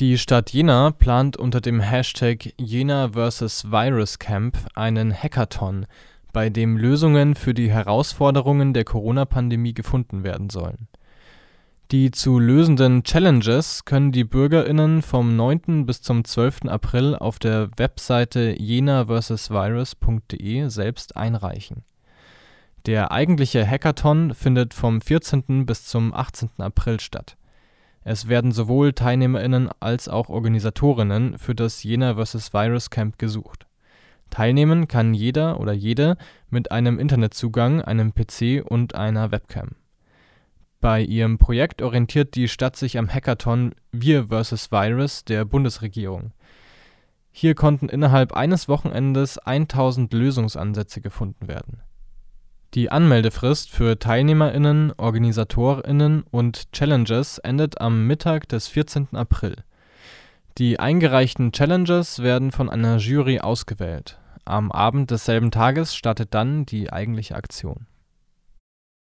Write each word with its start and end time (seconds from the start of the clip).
Die 0.00 0.16
Stadt 0.16 0.52
Jena 0.52 0.92
plant 0.92 1.36
unter 1.36 1.60
dem 1.60 1.80
Hashtag 1.80 2.54
Jena 2.56 3.14
vs. 3.14 3.72
Virus 3.72 4.20
Camp 4.20 4.56
einen 4.76 5.12
Hackathon, 5.12 5.86
bei 6.32 6.50
dem 6.50 6.76
Lösungen 6.76 7.34
für 7.34 7.52
die 7.52 7.68
Herausforderungen 7.68 8.74
der 8.74 8.84
Corona-Pandemie 8.84 9.74
gefunden 9.74 10.22
werden 10.22 10.50
sollen. 10.50 10.86
Die 11.90 12.12
zu 12.12 12.38
lösenden 12.38 13.02
Challenges 13.02 13.86
können 13.86 14.12
die 14.12 14.22
BürgerInnen 14.22 15.02
vom 15.02 15.34
9. 15.34 15.84
bis 15.84 16.00
zum 16.00 16.24
12. 16.24 16.66
April 16.66 17.16
auf 17.16 17.40
der 17.40 17.68
Webseite 17.76 18.54
jena-virus.de 18.56 20.68
selbst 20.68 21.16
einreichen. 21.16 21.82
Der 22.86 23.10
eigentliche 23.10 23.68
Hackathon 23.68 24.32
findet 24.32 24.74
vom 24.74 25.00
14. 25.00 25.66
bis 25.66 25.86
zum 25.86 26.14
18. 26.14 26.50
April 26.58 27.00
statt. 27.00 27.36
Es 28.10 28.26
werden 28.26 28.52
sowohl 28.52 28.94
TeilnehmerInnen 28.94 29.68
als 29.80 30.08
auch 30.08 30.30
OrganisatorInnen 30.30 31.36
für 31.36 31.54
das 31.54 31.82
Jena 31.82 32.14
vs. 32.14 32.54
Virus 32.54 32.88
Camp 32.88 33.18
gesucht. 33.18 33.66
Teilnehmen 34.30 34.88
kann 34.88 35.12
jeder 35.12 35.60
oder 35.60 35.74
jede 35.74 36.16
mit 36.48 36.72
einem 36.72 36.98
Internetzugang, 36.98 37.82
einem 37.82 38.14
PC 38.14 38.64
und 38.64 38.94
einer 38.94 39.30
Webcam. 39.30 39.72
Bei 40.80 41.02
ihrem 41.02 41.36
Projekt 41.36 41.82
orientiert 41.82 42.34
die 42.34 42.48
Stadt 42.48 42.76
sich 42.76 42.96
am 42.96 43.10
Hackathon 43.10 43.74
Wir 43.92 44.28
vs. 44.28 44.72
Virus 44.72 45.26
der 45.26 45.44
Bundesregierung. 45.44 46.32
Hier 47.30 47.54
konnten 47.54 47.90
innerhalb 47.90 48.32
eines 48.32 48.70
Wochenendes 48.70 49.36
1000 49.36 50.14
Lösungsansätze 50.14 51.02
gefunden 51.02 51.46
werden. 51.46 51.82
Die 52.74 52.90
Anmeldefrist 52.90 53.70
für 53.70 53.98
TeilnehmerInnen, 53.98 54.92
OrganisatorInnen 54.96 56.24
und 56.30 56.70
Challenges 56.72 57.38
endet 57.38 57.80
am 57.80 58.06
Mittag 58.06 58.46
des 58.48 58.68
14. 58.68 59.08
April. 59.12 59.56
Die 60.58 60.78
eingereichten 60.78 61.52
Challenges 61.52 62.22
werden 62.22 62.52
von 62.52 62.68
einer 62.68 62.98
Jury 62.98 63.40
ausgewählt. 63.40 64.18
Am 64.44 64.70
Abend 64.70 65.10
desselben 65.10 65.50
Tages 65.50 65.94
startet 65.94 66.34
dann 66.34 66.66
die 66.66 66.92
eigentliche 66.92 67.36
Aktion 67.36 67.86